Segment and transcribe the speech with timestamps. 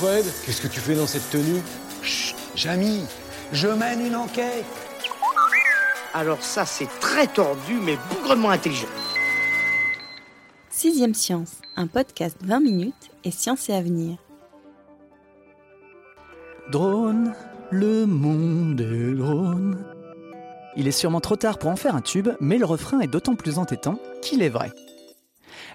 [0.00, 1.60] Fred, qu'est-ce que tu fais dans cette tenue?
[2.02, 3.02] Chut, Jamy,
[3.52, 4.64] je mène une enquête.
[6.14, 8.88] Alors ça, c'est très tordu, mais bougrement intelligent.
[10.70, 14.16] Sixième Science, un podcast 20 minutes et science et avenir.
[16.72, 17.34] Drone,
[17.70, 19.84] le monde des drones.
[20.76, 23.34] Il est sûrement trop tard pour en faire un tube, mais le refrain est d'autant
[23.34, 24.72] plus entêtant qu'il est vrai.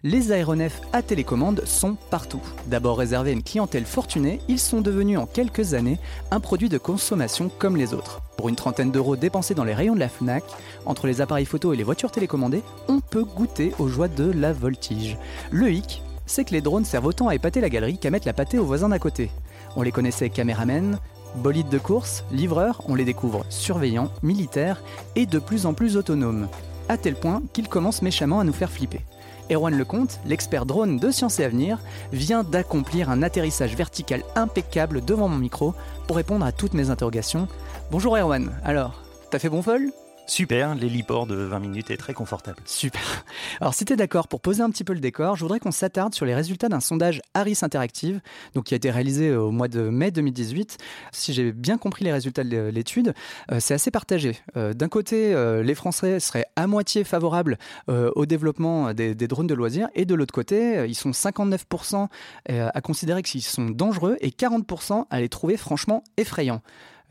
[0.08, 2.44] Les aéronefs à télécommande sont partout.
[2.67, 5.97] D'abord réservés à une clientèle fortunée, ils sont devenus en quelques années
[6.30, 8.22] un produit de consommation comme les autres.
[8.38, 10.44] Pour une trentaine d'euros dépensés dans les rayons de la FNAC,
[10.86, 14.53] entre les appareils photo et les voitures télécommandées, on peut goûter aux joies de la
[14.53, 15.17] voltige.
[15.50, 18.34] Le hic, c'est que les drones servent autant à épater la galerie qu'à mettre la
[18.34, 19.31] pâtée aux voisins d'à côté.
[19.75, 21.00] On les connaissait caméramen,
[21.38, 24.84] bolides de course, livreurs, on les découvre surveillants, militaires
[25.16, 26.47] et de plus en plus autonomes.
[26.90, 29.02] À tel point qu'ils commencent méchamment à nous faire flipper.
[29.50, 31.80] Erwan Lecomte, l'expert drone de Sciences et Avenir,
[32.12, 35.74] vient d'accomplir un atterrissage vertical impeccable devant mon micro
[36.08, 37.48] pour répondre à toutes mes interrogations.
[37.92, 39.92] Bonjour Erwan, alors, t'as fait bon vol?
[40.28, 42.58] Super, l'héliport de 20 minutes est très confortable.
[42.66, 43.26] Super.
[43.62, 45.72] Alors si tu es d'accord, pour poser un petit peu le décor, je voudrais qu'on
[45.72, 48.22] s'attarde sur les résultats d'un sondage Harris Interactive,
[48.53, 50.78] donc qui a été réalisé au mois de mai 2018.
[51.12, 53.14] Si j'ai bien compris les résultats de l'étude,
[53.52, 54.38] euh, c'est assez partagé.
[54.58, 57.58] Euh, D'un côté, euh, les Français seraient à moitié favorables
[57.90, 61.12] euh, au développement des, des, drones de loisirs, et de l'autre côté, euh, ils sont
[61.12, 62.08] 59%
[62.50, 66.62] à considérer qu'ils sont dangereux et 40% à les trouver franchement effrayants.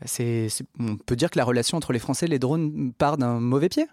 [0.03, 0.47] C'est,
[0.79, 3.69] on peut dire que la relation entre les Français et les drones part d'un mauvais
[3.69, 3.87] pied?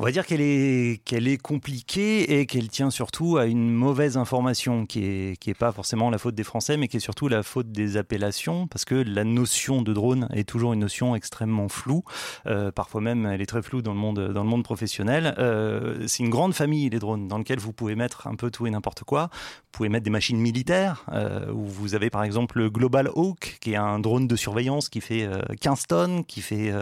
[0.00, 5.04] On va dire qu'elle est, compliquée et qu'elle tient surtout à une mauvaise information qui
[5.04, 7.70] est, qui est pas forcément la faute des Français, mais qui est surtout la faute
[7.70, 12.02] des appellations, parce que la notion de drone est toujours une notion extrêmement floue.
[12.46, 15.34] Euh, parfois même, elle est très floue dans le monde, professionnel.
[15.38, 18.66] Euh, c'est une grande famille, les drones, dans lequel vous pouvez mettre un peu tout
[18.66, 19.28] et n'importe quoi.
[19.32, 23.58] Vous pouvez mettre des machines militaires, euh, où vous avez par exemple le Global Hawk,
[23.60, 25.28] qui est un drone de surveillance qui fait
[25.60, 26.72] 15 tonnes, qui fait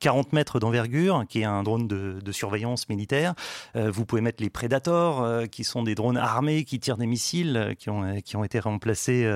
[0.00, 3.34] 40 mètres d'envergure, qui est un drone de surveillance militaire.
[3.76, 7.06] Euh, vous pouvez mettre les Predators, euh, qui sont des drones armés qui tirent des
[7.06, 9.28] missiles, euh, qui ont, qui ont été remplacés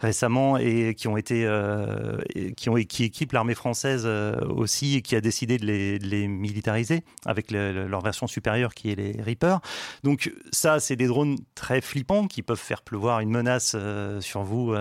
[0.00, 1.48] récemment et qui ont été
[2.56, 7.50] qui, ont, qui équipent l'armée française aussi et qui a décidé de les, militariser avec
[7.50, 9.60] le, leur version supérieure qui est les Reapers.
[10.02, 13.76] Donc ça, c'est des drones très flippants qui peuvent faire pleuvoir une menace
[14.20, 14.74] sur vous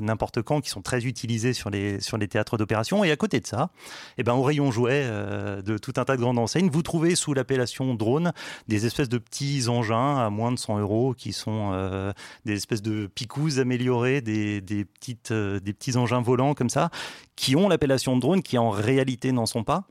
[0.00, 3.04] n'importe quand, qui sont très utilisés sur les, sur les théâtres d'opération.
[3.04, 3.70] Et à côté de ça,
[4.18, 7.34] eh ben, au rayon jouet de tout un tas de grandes enseignes, vous trouvez sous
[7.34, 8.32] l'appellation drone
[8.68, 12.12] des espèces de petits engins à moins de 100 euros qui sont euh,
[12.44, 16.90] des espèces de picous améliorés, des, petites, euh, des petits engins volants comme ça,
[17.36, 19.84] qui ont l'appellation drone, qui en réalité n'en sont pas.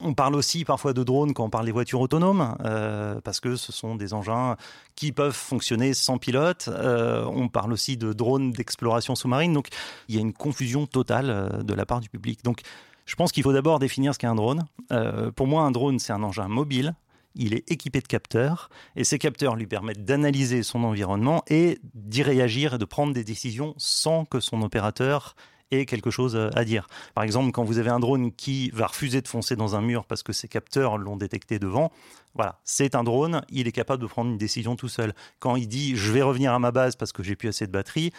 [0.00, 3.56] On parle aussi parfois de drones quand on parle des voitures autonomes, euh, parce que
[3.56, 4.56] ce sont des engins
[4.94, 6.68] qui peuvent fonctionner sans pilote.
[6.68, 9.52] On parle aussi de drones d'exploration sous-marine.
[9.52, 9.68] Donc
[10.08, 12.44] il y a une confusion totale de la part du public.
[12.44, 12.62] Donc
[13.08, 14.66] je pense qu'il faut d'abord définir ce qu'est un drone.
[14.92, 16.94] Euh, pour moi, un drone, c'est un engin mobile.
[17.34, 22.22] Il est équipé de capteurs et ces capteurs lui permettent d'analyser son environnement et d'y
[22.22, 25.36] réagir et de prendre des décisions sans que son opérateur
[25.70, 26.86] ait quelque chose à dire.
[27.14, 30.04] Par exemple, quand vous avez un drone qui va refuser de foncer dans un mur
[30.04, 31.90] parce que ses capteurs l'ont détecté devant,
[32.34, 35.14] voilà, c'est un drone, il est capable de prendre une décision tout seul.
[35.38, 37.72] Quand il dit je vais revenir à ma base parce que j'ai plus assez de
[37.72, 38.12] batterie,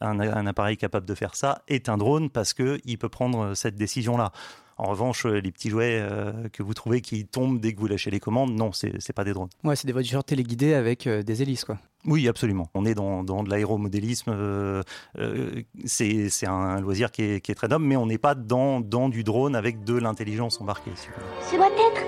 [0.00, 3.76] un, un, appareil capable de faire ça est un drone parce qu'il peut prendre cette
[3.76, 4.32] décision-là.
[4.78, 8.10] En revanche, les petits jouets euh, que vous trouvez qui tombent dès que vous lâchez
[8.10, 9.50] les commandes, non, c'est n'est pas des drones.
[9.64, 11.78] Ouais, c'est des voitures téléguidées avec euh, des hélices, quoi.
[12.04, 12.68] Oui, absolument.
[12.74, 14.32] On est dans, dans de l'aéromodélisme.
[14.34, 14.82] Euh,
[15.18, 18.80] euh, c'est un loisir qui est, qui est, très noble, mais on n'est pas dans,
[18.80, 20.90] dans du drone avec de l'intelligence embarquée.
[20.96, 22.02] Ce doit être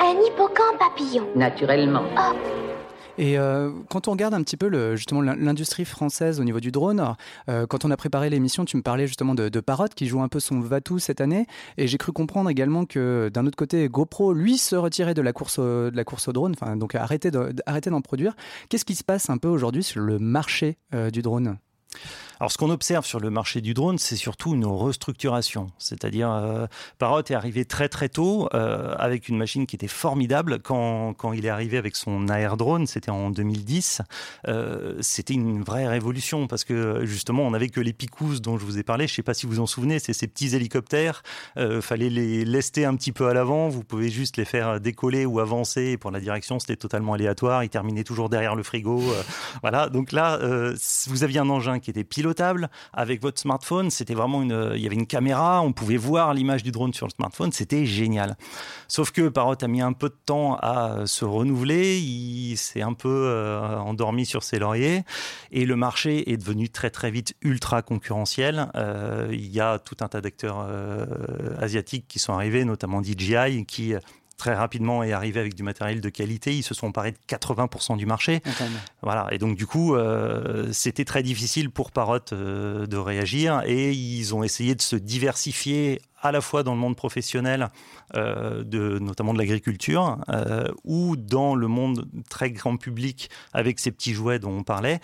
[0.00, 1.26] un hippocampe papillon.
[1.36, 2.04] Naturellement.
[2.16, 2.73] Oh.
[3.16, 7.14] Et euh, quand on regarde un petit peu justement l'industrie française au niveau du drone,
[7.48, 10.20] euh, quand on a préparé l'émission, tu me parlais justement de, de Parrot qui joue
[10.20, 11.46] un peu son va-tout cette année,
[11.78, 15.32] et j'ai cru comprendre également que d'un autre côté, GoPro lui se retirait de la
[15.32, 18.34] course au, de la course au drone, donc arrêter d'en produire.
[18.68, 21.58] Qu'est-ce qui se passe un peu aujourd'hui sur le marché euh, du drone?
[22.40, 25.68] Alors, ce qu'on observe sur le marché du drone, c'est surtout une restructuration.
[25.78, 26.66] C'est-à-dire, euh,
[26.98, 30.58] Parrot est arrivé très très tôt euh, avec une machine qui était formidable.
[30.60, 34.02] Quand, quand il est arrivé avec son air drone, c'était en 2010,
[34.48, 38.64] euh, c'était une vraie révolution parce que justement, on n'avait que les Picous dont je
[38.64, 39.06] vous ai parlé.
[39.06, 41.22] Je ne sais pas si vous en souvenez, c'est ces petits hélicoptères.
[41.56, 43.68] Euh, fallait les lester un petit peu à l'avant.
[43.68, 45.96] Vous pouvez juste les faire décoller ou avancer.
[45.96, 47.62] Pour la direction, c'était totalement aléatoire.
[47.62, 49.02] Ils terminaient toujours derrière le frigo.
[49.62, 49.88] Voilà.
[49.88, 50.38] Donc là,
[51.06, 53.90] vous aviez un engin qui était pilotable avec votre smartphone.
[53.90, 54.72] C'était vraiment une.
[54.74, 55.60] Il y avait une caméra.
[55.60, 57.52] On pouvait voir l'image du drone sur le smartphone.
[57.52, 58.36] C'était génial.
[58.88, 61.98] Sauf que Parrot a mis un peu de temps à se renouveler.
[61.98, 65.02] Il s'est un peu euh, endormi sur ses lauriers
[65.50, 68.70] et le marché est devenu très très vite ultra concurrentiel.
[68.74, 71.04] Euh, il y a tout un tas d'acteurs euh,
[71.60, 73.94] asiatiques qui sont arrivés, notamment DJI, qui
[74.44, 76.54] très rapidement est arrivé avec du matériel de qualité.
[76.54, 78.42] Ils se sont emparés de 80% du marché.
[79.00, 79.26] Voilà.
[79.30, 84.34] Et donc, du coup, euh, c'était très difficile pour Parrot euh, de réagir et ils
[84.34, 87.68] ont essayé de se diversifier à la fois dans le monde professionnel,
[88.16, 88.64] euh,
[88.98, 94.38] notamment de l'agriculture, euh, ou dans le monde très grand public avec ces petits jouets
[94.38, 95.00] dont on parlait.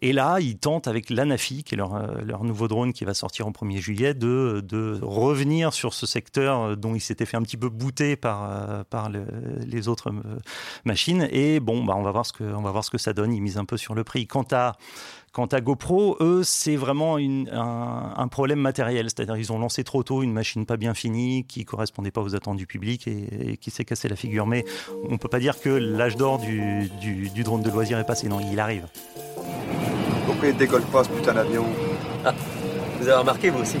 [0.00, 3.46] Et là, ils tentent avec l'ANAFI, qui est leur, euh, nouveau drone qui va sortir
[3.46, 7.68] au 1er juillet, de, revenir sur ce secteur dont ils s'étaient fait un petit peu
[7.68, 9.26] bouter par, par le,
[9.66, 10.12] les autres
[10.84, 11.28] machines.
[11.30, 13.34] Et bon, bah, on, va voir ce que, on va voir ce que ça donne.
[13.34, 14.26] Ils misent un peu sur le prix.
[14.26, 14.76] Quant à
[15.32, 19.06] Quant à GoPro, eux, c'est vraiment une, un, un, problème matériel.
[19.06, 22.34] C'est-à-dire ils ont lancé trop tôt une machine pas bien finie, qui correspondait pas aux
[22.34, 24.46] attentes du public et, et qui s'est cassé la figure.
[24.46, 24.66] Mais
[25.08, 28.28] on peut pas dire que l'âge d'or du, du, du, drone de loisir est passé.
[28.28, 28.86] Non, il arrive.
[30.26, 31.64] Pourquoi il décolle pas ce putain d'avion?
[32.26, 32.34] Ah,
[33.00, 33.78] Vous avez remarqué vous aussi?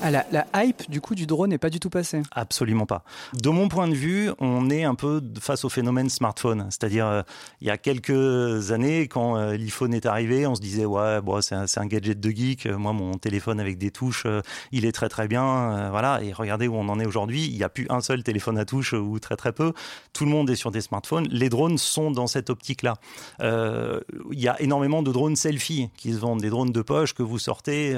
[0.00, 2.22] Ah, la, hype du coup du drone n'est pas du tout passée.
[2.30, 3.02] Absolument pas.
[3.34, 6.66] De mon point de vue, on est un peu face au phénomène smartphone.
[6.70, 7.22] C'est-à-dire, euh,
[7.60, 11.78] il y a quelques années, quand euh, l'iPhone est arrivé, on se disait ouais, c'est
[11.78, 12.66] un, gadget de geek.
[12.66, 14.40] Moi, mon téléphone avec des touches, euh,
[14.72, 15.44] il est très très bien.
[15.44, 16.22] Euh, voilà.
[16.22, 17.46] Et regardez où on en est aujourd'hui.
[17.46, 19.72] Il n'y a plus un seul téléphone à touche ou très très peu.
[20.12, 21.26] Tout le monde est sur des smartphones.
[21.30, 22.94] Les drones sont dans cette optique-là.
[23.40, 24.00] Euh,
[24.32, 27.22] il y a énormément de drones selfie qui se vendent, des drones de poche que
[27.22, 27.94] vous sortez.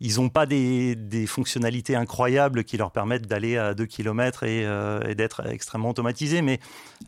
[0.00, 0.96] Ils n'ont pas des,
[1.26, 6.42] fonctionnalités incroyables qui leur permettent d'aller à 2 km et, euh, et d'être extrêmement automatisés.
[6.42, 6.60] Mais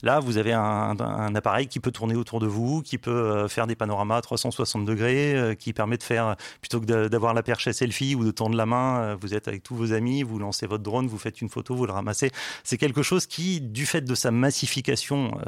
[0.03, 0.97] là, vous avez un,
[1.35, 4.85] appareil qui peut tourner autour de vous, qui peut euh, faire des panoramas à 360
[4.87, 8.31] degrés, euh, qui permet de faire, plutôt que d'avoir la perche à selfie ou de
[8.31, 11.43] tendre la main, vous êtes avec tous vos amis, vous lancez votre drone, vous faites
[11.43, 12.31] une photo, vous le ramassez.
[12.65, 15.39] C'est quelque chose qui, du fait de sa massification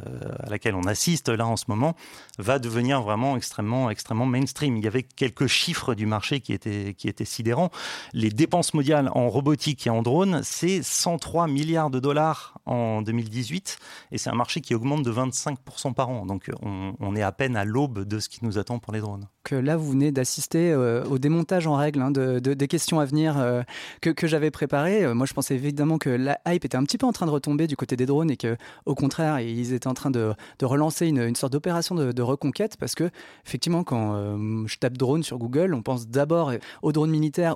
[0.41, 1.97] à laquelle on assiste là en ce moment,
[2.39, 4.77] va devenir vraiment extrêmement, extrêmement mainstream.
[4.77, 7.71] Il y avait quelques chiffres du marché qui étaient, qui étaient sidérant.
[8.13, 13.79] Les dépenses mondiales en robotique et en drone, c'est 103 milliards de dollars en 2018
[14.13, 16.27] et c'est un marché qui augmente de 25% par an.
[16.27, 19.01] Donc on, on est à peine à l'aube de ce qui nous attend pour les
[19.01, 19.27] drones.
[19.43, 23.01] Que là, vous venez d'assister euh, au démontage en règle hein, de, de, des questions
[23.01, 23.63] à venir euh,
[24.03, 25.05] que, que j'avais préparées.
[25.05, 27.31] Euh, moi, je pensais évidemment que la hype était un petit peu en train de
[27.31, 30.67] retomber du côté des drones et que, au contraire, ils étaient en train de, de
[30.67, 33.11] relancer une, une sorte d'opération de, de, reconquête parce que,
[33.47, 36.53] effectivement, quand euh, je tape drone sur Google, on pense d'abord
[36.83, 37.11] aux drones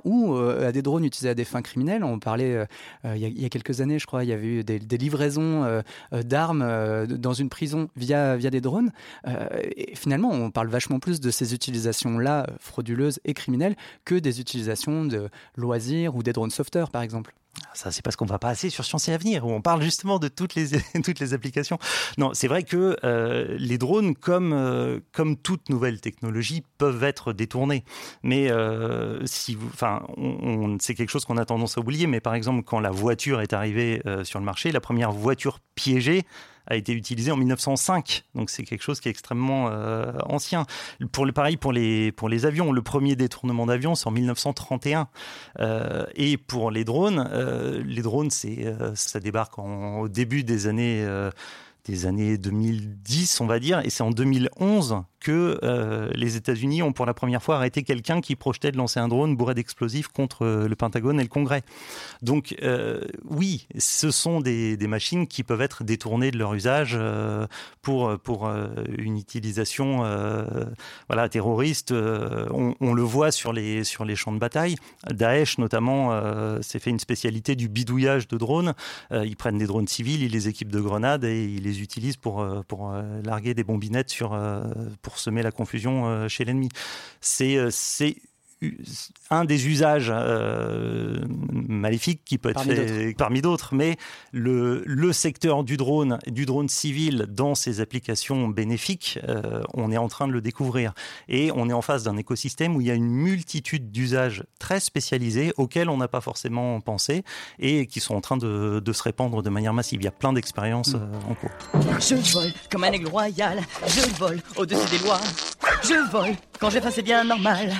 [0.04, 2.04] ou euh, à des drones utilisés à des fins criminelles.
[2.04, 2.66] On parlait euh,
[3.04, 4.78] il, y a, il, y a, quelques années, je crois, il y avait eu des,
[4.78, 5.82] livraisons euh,
[6.22, 8.90] d'armes dans une prison via, via des drones.
[9.76, 15.04] et finalement, on parle vachement plus de ces utilisations-là frauduleuses et criminelles que des utilisations
[15.04, 17.34] de loisirs ou des drones sauveteurs, par exemple.
[17.72, 20.18] Ça, c'est parce qu'on va pas assez sur Science et Avenir, où on parle justement
[20.18, 20.68] de toutes les,
[21.04, 21.78] toutes les applications.
[22.18, 27.32] Non, c'est vrai que euh, les drones, comme, euh, comme toute nouvelle technologie, peuvent être
[27.32, 27.84] détournés.
[28.22, 29.56] Mais euh, si
[30.80, 32.06] c'est quelque chose qu'on a tendance à oublier.
[32.06, 36.24] Mais par exemple, quand la voiture est arrivée sur le marché, la première voiture piégée,
[36.66, 38.24] a été utilisé en 1905.
[38.34, 40.66] Donc c'est quelque chose qui est extrêmement euh, ancien.
[41.12, 45.08] Pour le pareil pour les pour les avions, le premier détournement d'avion c'est en 1931.
[45.60, 51.06] Euh, et pour les drones, euh, les drones c'est ça débarque au début des années
[51.84, 56.92] des années 2010, on va dire, et c'est en 2011 que euh, les États-Unis ont
[56.92, 60.44] pour la première fois arrêté quelqu'un qui projetait de lancer un drone bourré d'explosifs contre
[60.44, 61.62] euh, le Pentagone et le Congrès.
[62.20, 66.98] Donc euh, oui, ce sont des, machines qui peuvent être détournées de leur usage
[67.80, 68.50] pour, pour
[68.98, 70.04] une utilisation
[71.08, 71.92] voilà, terroriste.
[71.92, 74.76] On, on, le voit sur les, sur les champs de bataille.
[75.10, 76.12] Daesh notamment
[76.60, 78.74] s'est fait une spécialité du bidouillage de drones.
[79.10, 82.46] ils prennent des drones civils, ils les équipent de grenades et ils les utilisent pour,
[82.68, 82.92] pour
[83.24, 84.38] larguer des bombinettes sur,
[85.00, 86.68] pour pour semer la confusion euh, chez l'ennemi.
[87.20, 87.70] C'est
[89.30, 93.96] un des usages euh, maléfiques qui peut être Parmi fait parmi d'autres, mais
[94.32, 99.96] le, le secteur du drone, du drone civil dans ses applications bénéfiques, euh, on est
[99.96, 100.94] en train de le découvrir.
[101.28, 104.80] Et on est en face d'un écosystème où il y a une multitude d'usages très
[104.80, 107.24] spécialisés auxquels on n'a pas forcément pensé
[107.58, 110.00] et qui sont en train de, de se répandre de manière massive.
[110.00, 111.50] Il y a plein d'expériences euh, en cours.
[112.00, 115.20] Je vole comme un aigle royal, je vole au-dessus des lois.
[115.82, 117.72] Je vole quand j'ai bien normal.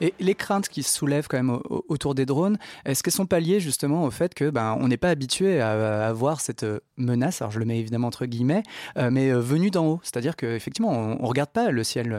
[0.00, 3.12] Et les craintes qui se soulèvent quand même au- au- autour des drones, est-ce qu'elles
[3.12, 6.40] sont pas liées justement au fait que ben on n'est pas habitué à, à voir
[6.40, 8.62] cette euh, menace, alors je le mets évidemment entre guillemets,
[8.98, 12.18] euh, mais euh, venue d'en haut, c'est-à-dire qu'effectivement on, on regarde pas le ciel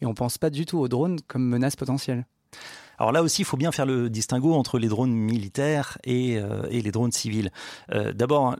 [0.00, 2.26] et on pense pas du tout aux drones comme menace potentielle.
[3.02, 6.62] Alors là aussi, il faut bien faire le distinguo entre les drones militaires et, euh,
[6.70, 7.50] et les drones civils.
[7.92, 8.54] Euh, D'abord,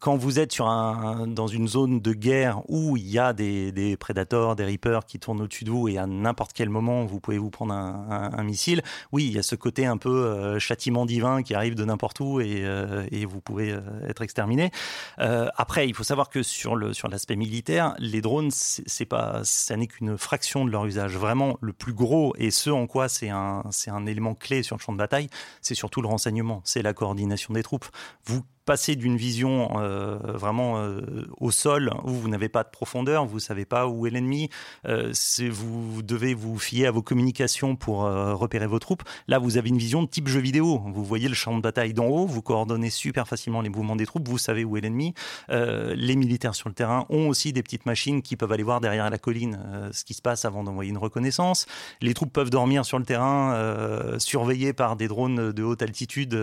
[0.00, 3.72] quand vous êtes sur un, dans une zone de guerre où il y a des,
[3.72, 7.20] des prédateurs, des reapers qui tournent au-dessus de vous et à n'importe quel moment vous
[7.20, 8.82] pouvez vous prendre un, missile,
[9.12, 12.20] oui, il y a ce côté un peu euh, châtiment divin qui arrive de n'importe
[12.20, 12.66] où et,
[13.10, 13.74] et vous pouvez
[14.06, 14.72] être exterminé.
[15.16, 19.76] Après, il faut savoir que sur le sur l'aspect militaire, les drones, c'est pas, ça
[19.78, 21.16] n'est qu'une fraction de leur usage.
[21.16, 24.76] Vraiment, le plus gros et ce en quoi c'est un c'est un élément clé sur
[24.76, 25.28] le champ de bataille,
[25.60, 27.86] c'est surtout le renseignement, c'est la coordination des troupes.
[28.24, 31.00] Vous passez d'une vision euh, vraiment euh,
[31.38, 34.48] au sol où vous n'avez pas de profondeur, vous savez pas où est l'ennemi,
[34.86, 35.12] euh,
[35.50, 39.02] vous devez vous fier à vos communications pour repérer vos troupes.
[39.28, 40.82] Là, vous avez une vision de type jeu vidéo.
[40.86, 44.06] Vous voyez le champ de bataille d'en haut, vous coordonnez super facilement les mouvements des
[44.06, 45.14] troupes, vous savez où est l'ennemi.
[45.48, 49.08] Les militaires sur le terrain ont aussi des petites machines qui peuvent aller voir derrière
[49.10, 49.58] la colline
[49.92, 51.66] ce qui se passe avant d'envoyer une reconnaissance.
[52.00, 56.38] Les troupes peuvent dormir sur le terrain, surveillées par des drones de haute altitude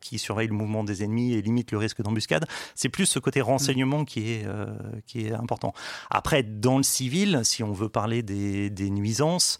[0.00, 2.46] qui surveillent le mouvement des ennemis et limitent le risque d'embuscade.
[2.74, 4.66] C'est plus ce côté renseignement qui est, euh,
[5.06, 5.72] qui est important.
[6.10, 9.58] Après, dans le civil, si on veut parler des, des nuisances,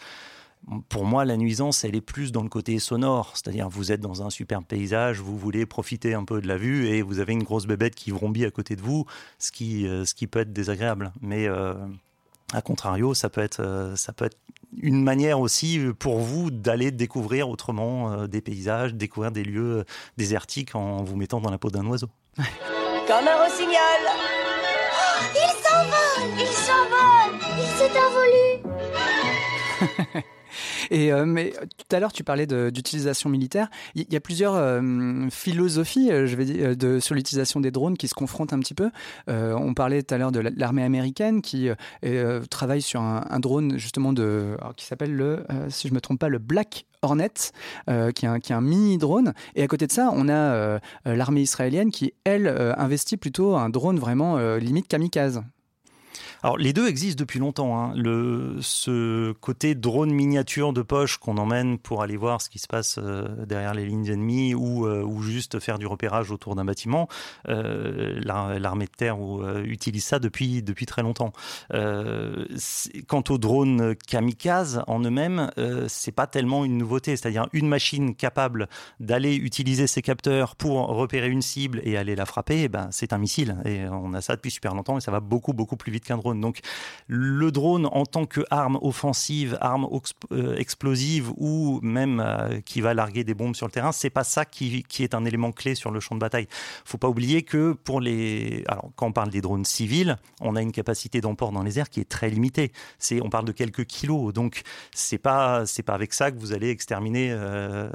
[0.88, 3.32] pour moi, la nuisance, elle est plus dans le côté sonore.
[3.34, 6.88] C'est-à-dire, vous êtes dans un superbe paysage, vous voulez profiter un peu de la vue
[6.88, 9.06] et vous avez une grosse bébête qui vrombit à côté de vous,
[9.38, 11.12] ce qui, euh, ce qui peut être désagréable.
[11.20, 11.74] Mais euh,
[12.52, 14.38] à contrario, ça peut être, euh, ça peut être
[14.80, 19.84] une manière aussi pour vous d'aller découvrir autrement euh, des paysages, découvrir des lieux euh,
[20.16, 22.08] désertiques en vous mettant dans la peau d'un oiseau.
[22.36, 24.02] Comme un rossignol.
[25.34, 28.62] Il s'envole Il s'envole Il s'est envolé
[30.90, 33.68] Et euh, mais euh, tout à l'heure, tu parlais d'utilisation militaire.
[33.94, 36.10] Il y, a plusieurs euh, philosophies,
[37.00, 38.90] sur l'utilisation des drones qui se confrontent un petit peu.
[39.28, 41.68] On parlait tout à l'heure de la- l'armée américaine qui
[42.50, 44.14] travaille sur un, drone justement
[44.76, 47.30] qui s'appelle le, si je me trompe pas, le Black Hornet,
[48.14, 49.32] qui est un, qui est un mini drone.
[49.54, 53.98] Et à côté de ça, on a l'armée israélienne qui, elle, investit plutôt un drone
[53.98, 55.42] vraiment limite kamikaze.
[56.42, 57.78] Alors les deux existent depuis longtemps.
[57.78, 57.94] hein.
[58.60, 62.98] Ce côté drone miniature de poche qu'on emmène pour aller voir ce qui se passe
[63.02, 67.08] euh, derrière les lignes ennemies ou, euh, ou juste faire du repérage autour d'un bâtiment,
[67.48, 69.16] euh, l'ar- l'armée de terre
[69.64, 71.32] utilise ça depuis, depuis très longtemps.
[71.70, 77.16] Quant aux drones kamikazes en eux-mêmes, euh, c'est pas tellement une nouveauté.
[77.16, 78.68] C'est-à-dire une machine capable
[79.00, 83.12] d'aller utiliser ses capteurs pour repérer une cible et aller la frapper, eh ben, c'est
[83.12, 83.56] un missile.
[83.64, 86.16] Et on a ça depuis super longtemps et ça va beaucoup, beaucoup plus vite qu'un
[86.16, 86.35] drone.
[86.40, 86.60] Donc
[87.06, 89.88] le drone en tant qu'arme offensive, arme
[90.32, 94.24] euh, explosive ou même euh, qui va larguer des bombes sur le terrain, c'est pas
[94.24, 96.48] ça qui, qui est un élément clé sur le champ de bataille.
[96.84, 100.62] Faut pas oublier que pour les, alors quand on parle des drones civils, on a
[100.62, 102.72] une capacité d'emport dans les airs qui est très limitée.
[102.98, 104.62] C'est, on parle de quelques kilos, donc
[104.92, 107.88] c'est pas, c'est pas avec ça que vous allez exterminer euh,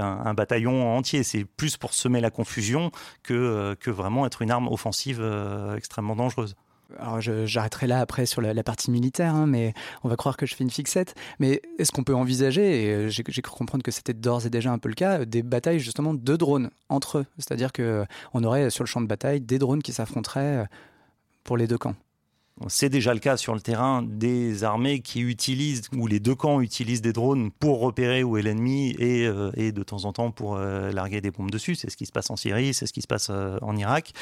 [0.00, 1.22] un, bataillon entier.
[1.22, 2.90] C'est plus pour semer la confusion
[3.22, 5.22] que, que vraiment être une arme offensive
[5.76, 6.54] extrêmement dangereuse.
[6.96, 10.54] Alors j'arrêterai là après sur la, partie militaire, hein, mais on va croire que je
[10.54, 11.14] fais une fixette.
[11.38, 14.72] Mais est-ce qu'on peut envisager, et euh, j'ai cru comprendre que c'était d'ores et déjà
[14.72, 17.26] un peu le cas, des batailles justement de drones entre eux?
[17.36, 20.64] C'est-à-dire qu'on aurait sur le champ de bataille des drones qui s'affronteraient euh,
[21.44, 21.94] pour les deux camps.
[22.66, 26.60] C'est déjà le cas sur le terrain des armées qui utilisent, ou les deux camps
[26.60, 30.32] utilisent des drones pour repérer où est l'ennemi et, euh, et de temps en temps
[30.32, 31.76] pour euh, larguer des bombes dessus.
[31.76, 34.12] C'est ce qui se passe en Syrie, c'est ce qui se passe euh, en Irak.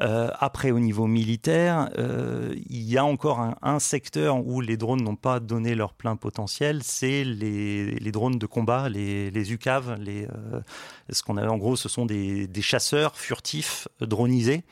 [0.00, 5.38] Après, au niveau militaire, il y a encore un, secteur où les drones n'ont pas
[5.38, 9.96] donné leur plein potentiel, c'est les, drones de combat, les, les UCAV.
[11.10, 14.64] Ce qu'on a, en gros, ce sont des, chasseurs furtifs dronisés.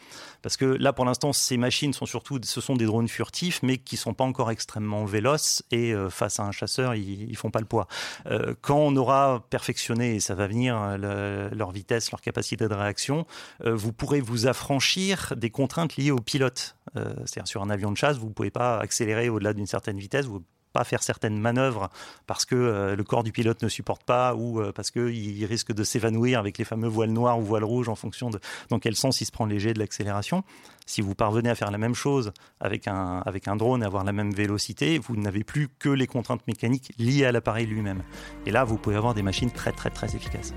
[0.43, 3.79] Parce que là, pour l'instant, ces machines sont surtout, ce sont des drones furtifs, mais
[3.79, 5.63] qui sont pas encore extrêmement véloces.
[5.71, 7.87] Et euh, face à un chasseur, ils, ils font pas le poids.
[8.27, 12.69] Euh, quand on aura perfectionné, et ça va venir, euh, le- leur vitesse, leur capacité
[12.69, 13.27] de réaction,
[13.65, 16.77] vous pourrez vous affranchir des contraintes liées au pilote.
[16.95, 20.27] C'est-à-dire sur un avion de chasse, vous ne pouvez pas accélérer au-delà d'une certaine vitesse.
[20.73, 21.91] Pas faire certaines manœuvres
[22.27, 25.73] parce que euh, le corps du pilote ne supporte pas ou euh, parce qu'il risque
[25.73, 28.97] de s'évanouir avec les fameux voiles noires ou voiles rouges en fonction de dans quel
[28.97, 30.45] sens il se prend léger de l'accélération.
[30.87, 34.05] Si vous parvenez à faire la même chose avec un, avec un drone et avoir
[34.05, 38.03] la même vélocité, vous n'avez plus que les contraintes mécaniques liées à l'appareil lui-même.
[38.47, 40.53] Et là, vous pouvez avoir des machines très très très efficaces.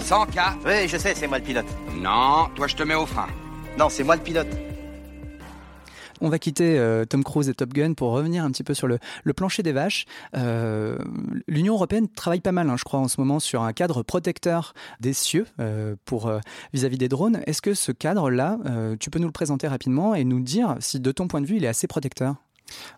[0.00, 1.66] 100K Oui, je sais, c'est moi le pilote.
[1.94, 3.28] Non, toi je te mets au frein.
[3.78, 4.67] Non, c'est moi le pilote.
[6.20, 8.86] On va quitter euh, Tom Cruise et Top Gun pour revenir un petit peu sur
[8.86, 8.98] le,
[9.36, 10.04] plancher des vaches.
[10.36, 10.98] Euh,
[11.46, 14.74] L'Union européenne travaille pas mal, hein, je crois, en ce moment sur un cadre protecteur
[15.00, 15.96] des cieux euh,
[16.72, 17.40] vis-à-vis des drones.
[17.46, 18.58] Est-ce que ce cadre-là,
[18.98, 21.56] tu peux nous le présenter rapidement et nous dire si, de ton point de vue,
[21.56, 22.36] il est assez protecteur?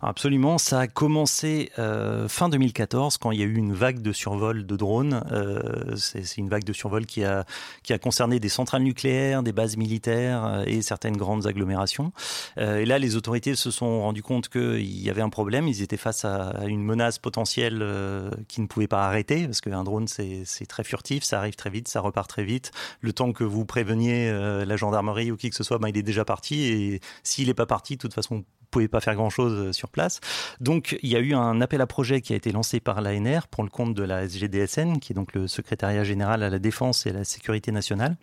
[0.02, 4.12] Absolument, ça a commencé euh, fin 2014 quand il y a eu une vague de
[4.12, 5.22] survol de drones.
[5.30, 7.44] Euh, c'est une vague de survol qui a,
[7.82, 12.12] qui a concerné des centrales nucléaires, des bases militaires euh, et certaines grandes agglomérations.
[12.56, 15.68] Et là, les autorités se sont rendues compte qu'il y avait un problème.
[15.68, 19.84] Ils étaient face à une menace potentielle euh, qui ne pouvait pas arrêter parce qu'un
[19.84, 22.72] drone, c'est très furtif, ça arrive très vite, ça repart très vite.
[23.00, 24.30] Le temps que vous préveniez
[24.64, 26.64] la gendarmerie ou qui que ce soit, ben, il est déjà parti.
[26.64, 30.20] Et s'il n'est pas parti, de toute façon, pouvez pas faire grand-chose euh, sur place.
[30.60, 33.46] Donc il y a eu un appel à projet qui a été lancé par l'ANR
[33.48, 37.06] pour le compte de la SGDSN, qui est donc le secrétariat général à la défense
[37.06, 38.16] et à la sécurité nationale.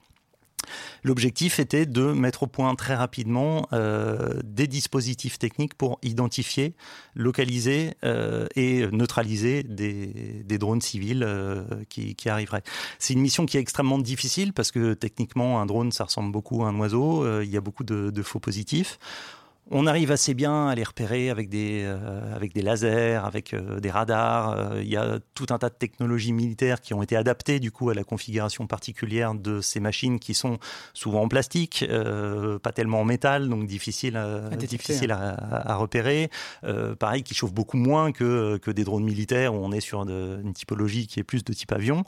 [1.03, 6.73] L'objectif était de mettre au point très rapidement euh, des dispositifs techniques pour identifier,
[7.15, 11.25] localiser euh, et neutraliser des, drones civils
[11.89, 12.63] qui, arriveraient.
[12.99, 16.63] C'est une mission qui est extrêmement difficile parce que techniquement un drone ça ressemble beaucoup
[16.63, 18.99] à un oiseau, il y a beaucoup de faux positifs.
[19.69, 23.81] On arrive assez bien à les repérer avec des, euh, avec des lasers, avec euh,
[23.81, 24.51] des radars.
[24.51, 27.69] Euh, il y a tout un tas de technologies militaires qui ont été adaptées du
[27.69, 30.57] coup à la configuration particulière de ces machines qui sont
[30.93, 35.75] souvent en plastique, euh, pas tellement en métal, donc difficile à, à difficile à, à,
[35.75, 36.29] repérer.
[36.99, 40.39] Pareil, qui chauffent beaucoup moins que, que des drones militaires où on est sur de,
[40.43, 42.03] une typologie qui est plus de type avion.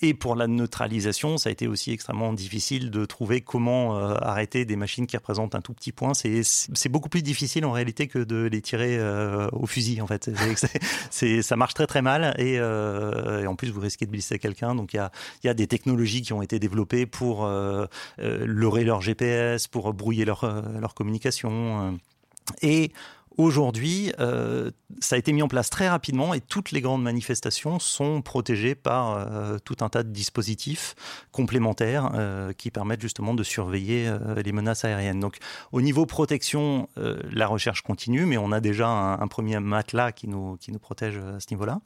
[0.00, 4.76] et pour la neutralisation, ça a été aussi extrêmement difficile de trouver comment arrêter des
[4.76, 6.14] machines qui représentent un tout petit point.
[6.14, 6.42] C'est
[6.74, 10.30] c'est beaucoup plus difficile en réalité que de les tirer euh, au fusil en fait.
[11.42, 14.74] Ça marche très très mal et, euh, et, en plus vous risquez de blesser quelqu'un.
[14.74, 15.00] Donc il
[15.44, 17.86] y a, des technologies qui ont été développées pour euh,
[18.18, 21.98] leurrer leur GPS, pour brouiller leur, leur communication.
[22.60, 22.92] Et
[23.38, 27.78] Aujourd'hui, euh, ça a été mis en place très rapidement et toutes les grandes manifestations
[27.78, 30.94] sont protégées par euh, tout un tas de dispositifs
[31.30, 34.10] complémentaires euh, qui permettent justement de surveiller
[34.44, 35.20] les menaces aériennes.
[35.20, 35.38] Donc,
[35.72, 40.56] au niveau protection, la recherche continue, mais on a déjà un, premier matelas qui nous,
[40.56, 41.80] qui nous protège à ce niveau-là.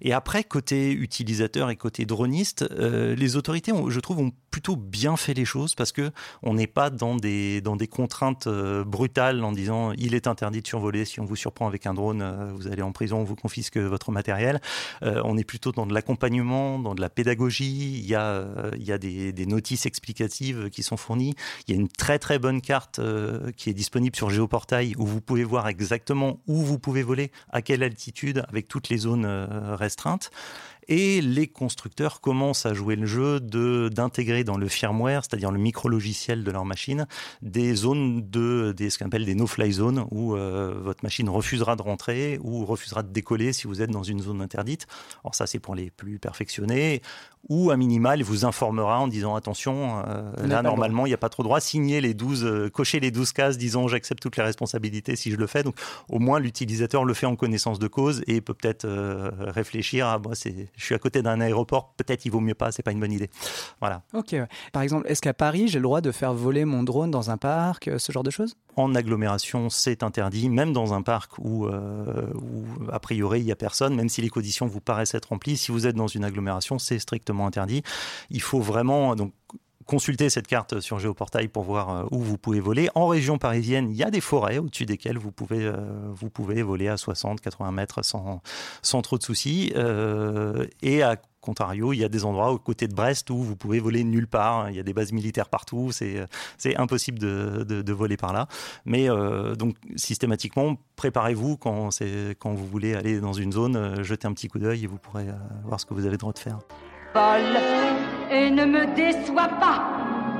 [0.00, 5.34] Et après, côté utilisateur et côté droniste, les autorités, je trouve, ont plutôt bien fait
[5.34, 6.10] les choses parce que
[6.42, 10.66] on n'est pas dans des, dans des contraintes brutales en disant il est interdit de
[10.66, 13.36] survoler Si on vous surprend avec un drone, euh, vous allez en prison, on vous
[13.36, 14.60] confisque votre matériel.
[15.02, 17.98] Euh, on est plutôt dans de l'accompagnement, dans de la pédagogie.
[17.98, 21.34] Il y a, euh, des, notices explicatives qui sont fournies.
[21.66, 23.00] Il y a une très très bonne carte
[23.56, 27.62] qui est disponible sur Géoportail où vous pouvez voir exactement où vous pouvez voler, à
[27.62, 30.30] quelle altitude, avec toutes les zones restreintes.
[30.88, 36.44] Et les constructeurs commencent à jouer le jeu d'intégrer dans le firmware, c'est-à-dire le micro-logiciel
[36.44, 37.06] de leur machine,
[37.42, 41.76] des zones de des, ce qu'on appelle des no-fly zones où euh, votre machine refusera
[41.76, 44.86] de rentrer ou refusera de décoller si vous êtes dans une zone interdite.
[45.24, 47.02] Alors ça c'est pour les plus perfectionnés
[47.48, 51.28] ou à minimal vous informera en disant attention euh, là normalement il n'y a pas
[51.28, 55.16] trop droit signer les 12 euh, cocher les 12 cases disons j'accepte toutes les responsabilités
[55.16, 55.62] si je le fais.
[55.62, 55.76] Donc
[56.08, 60.18] au moins l'utilisateur le fait en connaissance de cause et peut peut-être euh, réfléchir à
[60.18, 62.92] moi c'est je suis à côté d'un aéroport peut-être il vaut mieux pas c'est pas
[62.92, 63.30] une bonne idée.
[63.80, 64.02] Voilà.
[64.12, 64.34] Ok
[64.72, 67.36] par exemple est-ce qu'à Paris j'ai le droit de faire voler mon drone dans un
[67.36, 68.56] parc ce genre de choses?
[68.76, 72.32] En agglomération c'est interdit même dans un parc où, euh,
[72.92, 75.72] a priori il y a personne même si les conditions vous paraissent être remplies si
[75.72, 77.82] vous êtes dans une agglomération c'est strictement interdit.
[78.30, 79.32] Il faut vraiment donc
[79.86, 82.88] consulter cette carte sur Géoportail pour voir euh, où vous pouvez voler.
[82.96, 85.76] En région parisienne, il y a des forêts au-dessus desquelles vous pouvez, euh,
[86.12, 88.42] vous pouvez voler à 60, 80 mètres sans,
[88.82, 89.72] sans trop de soucis.
[90.82, 93.78] Et à contrario, il y a des endroits aux côtés de Brest où vous pouvez
[93.78, 94.68] voler nulle part.
[94.68, 95.92] Il y a des bases militaires partout.
[95.92, 98.48] C'est impossible de, de, voler par là.
[98.84, 101.90] Mais euh, donc, systématiquement, préparez-vous quand,
[102.38, 104.98] quand vous voulez aller dans une zone, euh, jetez un petit coup d'œil et vous
[104.98, 106.58] pourrez euh, voir ce que vous avez le droit de faire.
[107.14, 107.40] Paul,
[108.30, 110.35] et ne me déçois pas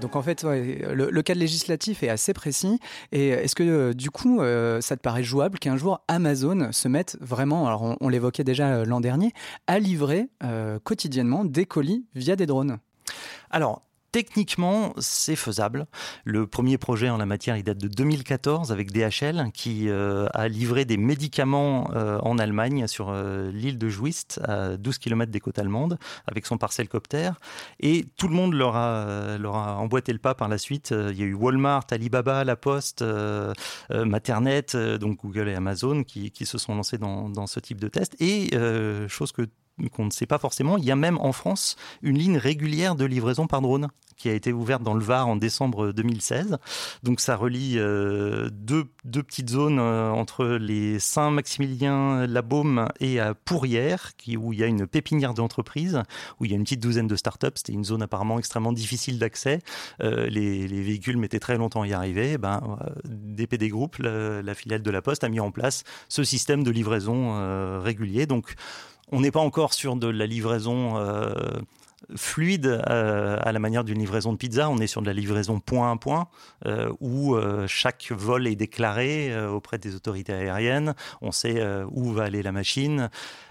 [0.00, 2.80] Donc en fait, le, cadre législatif est assez précis.
[3.12, 6.88] Et est-ce que euh, du coup, euh, ça te paraît jouable qu'un jour Amazon se
[6.88, 9.32] mette vraiment, alors on, on l'évoquait déjà euh, l'an dernier,
[9.66, 10.28] à livrer
[10.84, 12.78] quotidiennement des colis via des drones?
[13.50, 15.86] Alors, Techniquement, c'est faisable.
[16.24, 20.48] Le premier projet en la matière, il date de 2014 avec DHL qui euh, a
[20.48, 25.40] livré des médicaments euh, en Allemagne sur euh, l'île de Juist, à 12 km des
[25.40, 27.30] côtes allemandes, avec son parcel copter.
[27.80, 30.92] Et tout le monde leur a, emboîté le pas par la suite.
[30.92, 33.04] Il y a eu Walmart, Alibaba, La Poste,
[33.90, 37.88] Maternet, donc Google et Amazon qui, qui se sont lancés dans, dans, ce type de
[37.88, 38.16] test.
[38.20, 38.50] Et
[39.08, 39.46] chose que
[39.92, 43.04] qu'on ne sait pas forcément, il y a même en France une ligne régulière de
[43.04, 46.58] livraison par drone qui a été ouverte dans le Var en décembre 2016.
[47.02, 53.34] Donc ça relie euh, deux, petites zones euh, entre les Saint-Maximilien, la Baume et à
[53.34, 56.02] Pourrières, qui, où il y a une pépinière d'entreprise,
[56.40, 57.48] où il y a une petite douzaine de startups.
[57.54, 59.60] C'était une zone apparemment extrêmement difficile d'accès.
[60.00, 62.32] Euh, les, les, véhicules mettaient très longtemps à y arriver.
[62.32, 66.24] Eh ben, DPD Group, la, la, filiale de la Poste, a mis en place ce
[66.24, 68.26] système de livraison régulier.
[68.26, 68.54] Donc
[69.12, 71.32] on n'est pas encore sur de la livraison euh,
[72.16, 74.68] fluide euh, à la manière d'une livraison de pizza.
[74.68, 76.28] On est sur de la livraison point à point,
[76.66, 80.94] euh, où chaque vol est déclaré auprès des autorités aériennes.
[81.20, 83.10] On sait où va aller la machine.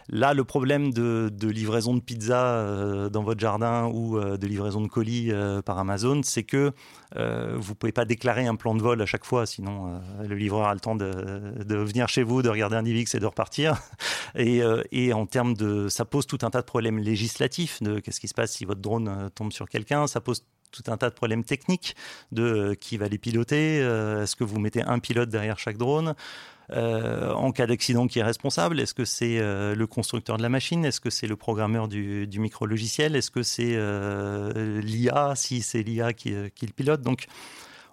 [0.10, 4.82] Là, le problème de, livraison de pizza euh, dans votre jardin ou euh, de livraison
[4.82, 6.72] de colis euh, par Amazon, c'est que
[7.16, 10.68] vous ne pouvez pas déclarer un plan de vol à chaque fois, sinon le livreur
[10.68, 11.06] a le temps de,
[11.66, 13.78] venir chez vous, de regarder un DivX et de repartir.
[14.38, 15.88] Et, et, en termes de...
[15.88, 18.82] Ça pose tout un tas de problèmes législatifs, de qu'est-ce qui se passe si votre
[18.82, 21.96] drone tombe sur quelqu'un, ça pose tout un tas de problèmes techniques
[22.34, 26.16] de qui va les piloter, est-ce que vous mettez un pilote derrière chaque drone?
[26.72, 30.50] Euh, en cas d'accident qui est responsable Est-ce que c'est euh, le constructeur de la
[30.50, 30.86] machine?
[30.86, 33.16] Est-ce que c'est le programmeur du, micro-logiciel?
[33.16, 37.26] Est-ce que c'est euh, l'IA, si c'est l'IA qui, qui, le pilote Donc,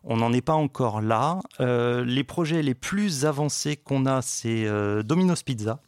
[0.04, 1.40] on n'en est pas encore là.
[1.60, 4.66] les projets les plus avancés qu'on a, c'est
[5.04, 5.78] Domino's Pizza.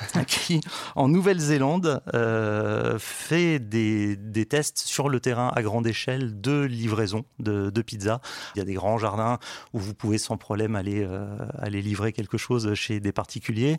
[0.26, 0.60] qui,
[0.94, 4.16] en Nouvelle-Zélande, euh, fait des,
[4.48, 8.20] tests sur le terrain à grande échelle de livraison de, pizza.
[8.54, 9.38] Il y a des grands jardins
[9.72, 13.78] où vous pouvez sans problème aller, euh, aller livrer quelque chose chez des particuliers.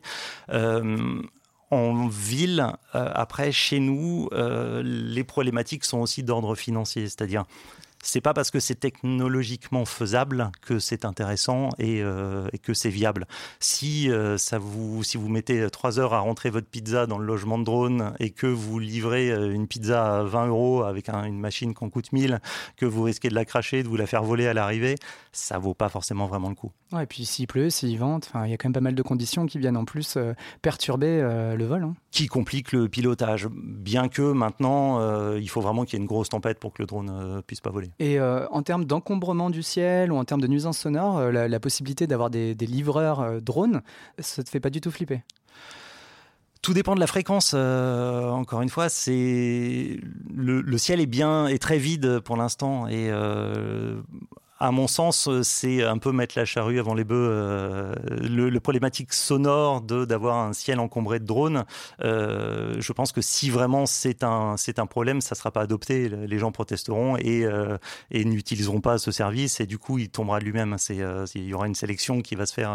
[0.49, 1.21] Euh,
[1.69, 7.45] en ville, après, chez nous, les problématiques sont aussi d'ordre financier, c'est-à-dire
[8.03, 13.27] c'est pas parce que c'est technologiquement faisable que c'est intéressant et, euh, que c'est viable.
[13.59, 17.25] Si euh, ça vous, si vous mettez trois heures à rentrer votre pizza dans le
[17.25, 21.39] logement de drone et que vous livrez euh, une pizza à 20 euros avec une
[21.39, 22.39] machine qui en coûte 1000,
[22.75, 24.95] que vous risquez de la cracher, de vous la faire voler à l'arrivée,
[25.31, 26.71] ça vaut pas forcément vraiment le coup.
[26.91, 29.01] Ouais, et puis s'il pleut, s'il vente, il y a quand même pas mal de
[29.01, 30.17] conditions qui viennent en plus
[30.61, 31.83] perturber le vol.
[31.83, 31.95] Hein.
[32.11, 33.47] Qui compliquent le pilotage.
[33.49, 36.87] Bien que maintenant, il faut vraiment qu'il y ait une grosse tempête pour que le
[36.87, 37.90] drone puisse pas voler.
[37.99, 41.59] Et euh, en termes d'encombrement du ciel ou en termes de nuisance sonore, euh, la,
[41.59, 43.81] possibilité d'avoir des, livreurs euh, drones,
[44.19, 45.21] ça te fait pas du tout flipper?
[46.61, 47.55] Tout dépend de la fréquence.
[47.55, 49.99] encore une fois, c'est
[50.31, 53.11] le, ciel est bien et très vide pour l'instant et
[54.61, 57.15] à mon sens, euh, c'est un peu mettre la charrue avant les bœufs.
[57.31, 61.65] Euh, le, problématique sonore de d'avoir un ciel encombré de drones,
[62.03, 66.09] euh, je pense que si vraiment c'est un c'est un problème, ça sera pas adopté.
[66.09, 67.43] Les gens protesteront et,
[68.11, 70.75] et n'utiliseront pas ce service et du coup il tombera de lui-même.
[70.89, 72.71] Il y aura une sélection qui va se faire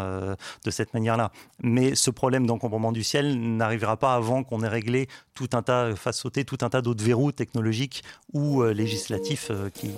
[0.65, 1.31] de cette manière-là.
[1.63, 5.95] Mais ce problème d'encombrement du ciel n'arrivera pas avant qu'on ait réglé tout un tas,
[5.95, 9.93] fasse sauter tout un tas d'autres verrous technologiques ou législatifs qu'il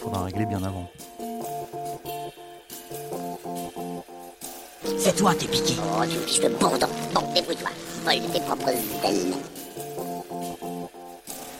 [0.00, 0.90] faudra régler bien avant.
[4.96, 5.74] C'est toi, t'es piqué.
[5.78, 6.86] Oh, tu fils de bourdon.
[7.14, 7.70] Bon, débrouille-toi.
[8.04, 9.34] Vole tes propres ailes.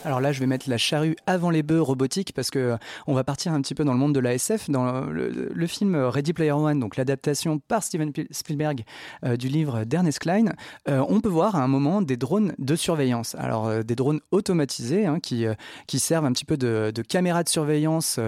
[0.04, 3.24] Alors là, je vais mettre la charrue avant les bœufs robotiques parce que on va
[3.24, 4.70] partir un petit peu dans le monde de l'ASF.
[4.70, 8.84] Dans le, film Ready Player One, donc l'adaptation par Steven Spielberg
[9.24, 10.46] euh, du livre d'Ernest Klein,
[10.88, 13.34] euh, on peut voir à un moment des drones de surveillance.
[13.34, 15.44] Alors euh, des drones automatisés hein, qui,
[15.86, 18.18] qui servent un petit peu de, de caméras de surveillance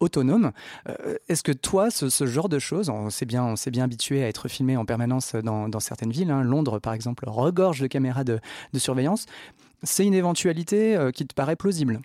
[0.00, 0.52] autonome.
[0.88, 4.76] Euh, est-ce que toi, ce, genre de choses, on s'est bien, habitué à être filmé
[4.76, 6.42] en permanence dans, certaines villes, hein.
[6.42, 8.40] Londres par exemple regorge de caméras de,
[8.76, 9.26] surveillance,
[9.82, 12.00] c'est une éventualité euh, qui te paraît plausible?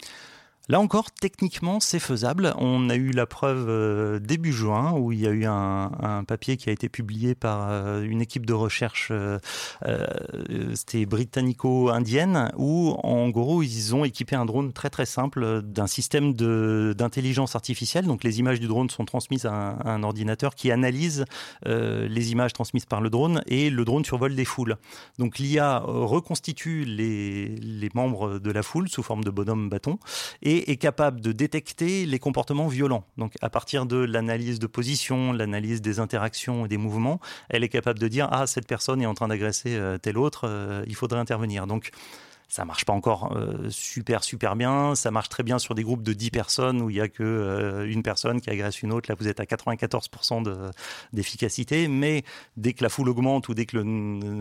[0.69, 2.53] Là encore, techniquement, c'est faisable.
[2.57, 6.55] On a eu la preuve euh, début juin où il y a eu un, papier
[6.55, 9.39] qui a été publié par euh, une équipe de recherche, euh,
[10.75, 16.33] c'était britannico-indienne, où en gros ils ont équipé un drone très très simple d'un système
[16.33, 18.05] d'intelligence artificielle.
[18.05, 21.25] Donc les images du drone sont transmises à un, ordinateur qui analyse
[21.65, 24.77] les images transmises par le drone et le drone survole des foules.
[25.17, 29.97] Donc l'IA reconstitue les, les membres de la foule sous forme de bonhomme bâton
[30.41, 33.03] et est capable de détecter les comportements violents.
[33.17, 37.69] Donc à partir de l'analyse de position, l'analyse des interactions et des mouvements, elle est
[37.69, 40.95] capable de dire ah cette personne est en train d'agresser euh, tel autre, euh, il
[40.95, 41.67] faudrait intervenir.
[41.67, 41.91] Donc
[42.47, 44.95] ça marche pas encore euh, super super bien.
[44.95, 47.85] Ça marche très bien sur des groupes de 10 personnes où il y a que
[47.87, 49.09] une personne qui agresse une autre.
[49.09, 50.71] Là, vous êtes à 94%
[51.13, 51.87] d'efficacité.
[51.87, 52.23] Mais
[52.57, 53.77] dès que la foule augmente ou dès que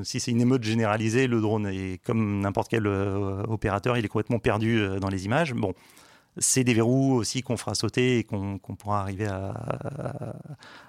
[0.03, 4.41] si c'est une émeute généralisée, le drone est comme n'importe quel opérateur, il est complètement
[4.41, 5.55] perdu dans les images.
[5.55, 5.75] Bon.
[6.37, 9.55] C'est des verrous aussi qu'on fera sauter et qu'on pourra arriver à,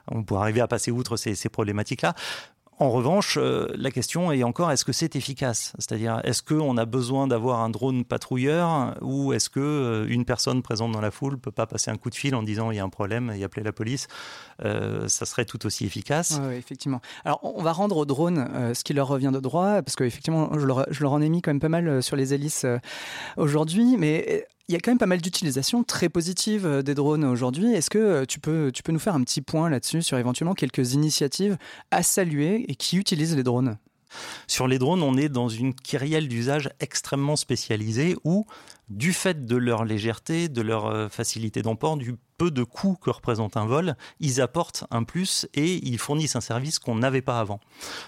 [0.10, 2.16] on pourra arriver à passer outre ces, problématiques-là.
[2.80, 5.74] En revanche, euh, la question est encore est-ce que c'est efficace?
[5.78, 10.64] C'est-à-dire, est-ce qu'on a besoin d'avoir un drone patrouilleur ou est-ce que euh, une personne
[10.64, 12.80] présente dans la foule peut pas passer un coup de fil en disant il y
[12.80, 14.08] a un problème et appeler la police?
[14.66, 16.42] Euh, Ça serait tout aussi efficace.
[16.44, 17.02] Oui, effectivement.
[17.24, 20.66] Alors, on va rendre aux drones ce qui leur revient de droit parce qu'effectivement, je
[20.90, 22.66] je leur en ai mis quand même pas mal sur les hélices
[23.38, 27.26] aujourd'hui, mais il y a quand même pas mal d'utilisations très positives euh, des drones
[27.26, 27.74] aujourd'hui.
[27.74, 31.58] Est-ce que euh, tu peux, nous faire un petit point là-dessus sur éventuellement quelques initiatives
[31.92, 33.78] à saluer et qui utilisent les drones?
[34.48, 38.46] Sur les drones, on est dans une kyrielle d'usage extrêmement spécialisée où,
[38.92, 43.12] du fait de leur légèreté, de leur euh, facilité d'emport, du peu de coûts que
[43.12, 47.40] représente un vol, ils apportent un plus et ils fournissent un service qu'on n'avait pas
[47.40, 47.60] avant.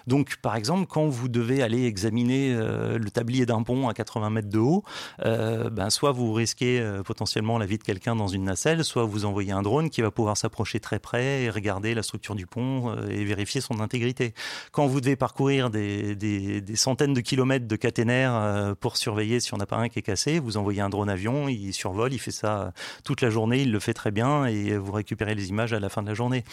[0.07, 4.31] Donc, par exemple, quand vous devez aller examiner euh, le tablier d'un pont à 80
[4.31, 4.83] mètres de haut,
[5.23, 9.25] euh, ben, soit vous risquez potentiellement la vie de quelqu'un dans une nacelle, soit vous
[9.25, 12.95] envoyez un drone qui va pouvoir s'approcher très près et regarder la structure du pont
[13.07, 14.33] et vérifier son intégrité.
[14.71, 19.57] Quand vous devez parcourir des, des centaines de kilomètres de caténaires pour surveiller si on
[19.57, 22.31] n'a pas un qui est cassé, vous envoyez un drone avion, il survole, il fait
[22.31, 25.79] ça toute la journée, il le fait très bien et vous récupérez les images à
[25.79, 26.43] la fin de la journée.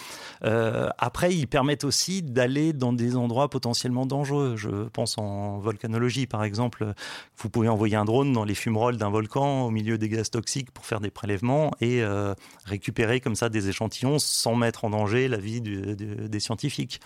[0.45, 4.55] Euh, après, ils permettent aussi d'aller dans des endroits potentiellement dangereux.
[4.57, 6.95] Je pense en volcanologie, par exemple.
[7.37, 10.71] Vous pouvez envoyer un drone dans les fumerolles d'un volcan au milieu des gaz toxiques
[10.71, 15.29] pour faire des prélèvements et euh, récupérer comme ça des échantillons sans mettre en danger
[15.29, 17.01] la vie des scientifiques.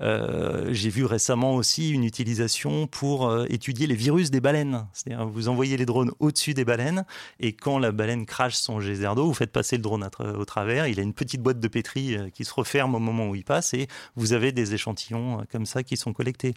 [0.00, 4.86] Euh, j'ai vu récemment aussi une utilisation pour étudier les virus des baleines.
[4.92, 7.04] C'est-à-dire, vous envoyez les drones au-dessus baleines
[7.40, 10.86] et quand la baleine crache son geyser d'eau, vous faites passer le drone au travers.
[10.86, 13.44] Il a une petite boîte de pétri euh, qui se referme au moment où il
[13.44, 16.54] passe et vous avez des échantillons euh, comme ça qui sont collectés.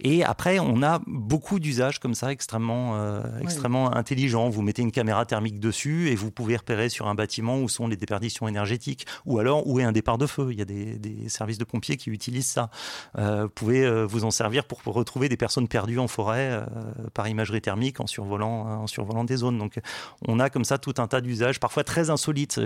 [0.00, 4.48] Et après, on a beaucoup d'usages comme ça extrêmement, euh, extrêmement intelligents.
[4.48, 7.86] Vous mettez une caméra thermique dessus et vous pouvez repérer sur un bâtiment où sont
[7.86, 10.48] les déperditions énergétiques ou alors où est un départ de feu.
[10.50, 12.70] Il y a des, des services de pompiers qui utilisent ça.
[13.18, 16.50] Euh, vous pouvez euh, vous en servir pour, pour, retrouver des personnes perdues en forêt
[16.50, 16.64] euh,
[17.12, 19.58] par imagerie thermique en survolant, en survolant des zones.
[19.58, 19.78] Donc,
[20.26, 22.60] on a comme ça tout un tas d'usages, parfois très insolites.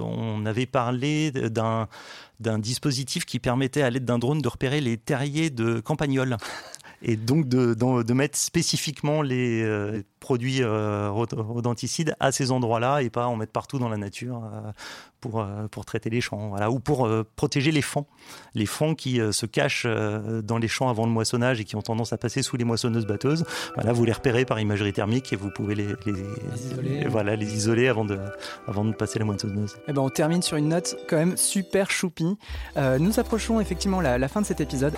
[0.00, 1.88] On avait parlé d'un
[2.40, 6.36] d'un dispositif qui permettait à l'aide d'un drone de repérer les terriers de campagnols
[7.04, 13.10] et donc de, de, mettre spécifiquement les euh, produits euh, rodenticides à ces endroits-là et
[13.10, 14.72] pas en mettre partout dans la nature euh,
[15.20, 18.04] pour, pour traiter les champs, voilà, ou pour protéger les fonds,
[18.54, 22.12] les fonds qui se cachent dans les champs avant le moissonnage et qui ont tendance
[22.12, 23.46] à passer sous les moissonneuses batteuses.
[23.74, 26.12] Voilà, vous les repérez par imagerie thermique et vous pouvez les, les,
[26.56, 27.06] isoler.
[27.08, 28.18] Voilà, les isoler avant de,
[28.68, 29.78] avant de passer la moissonneuse.
[29.88, 32.36] Eh ben, on termine sur une note quand même super choupi.
[32.76, 34.92] nous approchons effectivement la, la fin de cet épisode.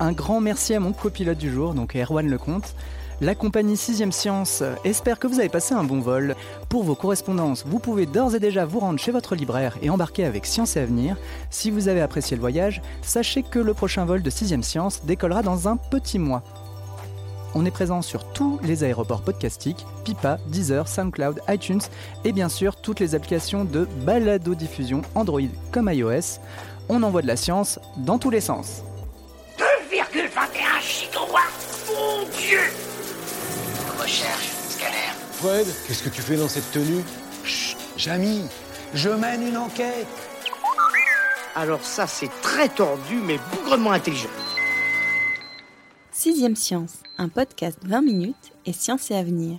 [0.00, 2.74] Un grand merci à mon copilote du jour, donc Erwan Lecomte.
[3.20, 6.34] La compagnie 6ème Science espère que vous avez passé un bon vol.
[6.68, 10.24] Pour vos correspondances, vous pouvez d'ores et déjà vous rendre chez votre libraire et embarquer
[10.24, 11.16] avec Science et Avenir.
[11.50, 15.42] Si vous avez apprécié le voyage, sachez que le prochain vol de 6ème Science décollera
[15.42, 16.42] dans un petit mois.
[17.54, 21.82] On est présent sur tous les aéroports podcastiques, Pipa, Deezer, SoundCloud, iTunes
[22.24, 26.40] et bien sûr toutes les applications de balado-diffusion Android comme iOS.
[26.88, 28.82] On envoie de la science dans tous les sens.
[32.52, 32.60] Dieu
[33.98, 35.14] Recherche, scanner.
[35.40, 37.02] Fred, qu'est-ce que tu fais dans cette tenue?
[37.44, 38.42] Chut, Jamy,
[38.92, 40.06] je mène une enquête.
[41.54, 44.28] Alors ça, c'est très tordu, mais bougrement intelligent.
[46.10, 49.58] Sixième Science, un podcast 20 minutes et science et avenir.